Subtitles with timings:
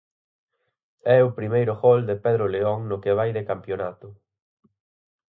[1.17, 4.07] É o primeiro gol de Pedro León no que vai de campionato.